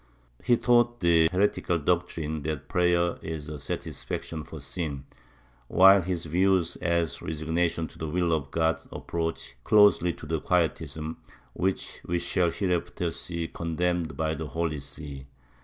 He 0.43 0.57
taught 0.57 0.99
the 1.01 1.29
heretical 1.31 1.77
doctrine 1.77 2.41
that 2.41 2.67
prayer 2.67 3.19
is 3.21 3.47
a 3.47 3.59
satisfaction 3.59 4.43
for 4.43 4.59
sin, 4.59 5.05
while 5.67 6.01
his 6.01 6.25
views 6.25 6.75
as 6.77 7.17
to 7.17 7.25
resignation 7.25 7.87
to 7.87 7.99
the 7.99 8.07
will 8.07 8.33
of 8.33 8.49
God 8.49 8.79
approach 8.91 9.53
closely 9.63 10.11
to 10.13 10.25
the 10.25 10.41
Quietism 10.41 11.17
which 11.53 12.01
we 12.03 12.17
shall 12.17 12.49
hereafter 12.49 13.11
see 13.11 13.47
condenmed 13.47 14.17
by 14.17 14.33
the 14.33 14.47
Holy 14.47 14.79
See. 14.79 15.27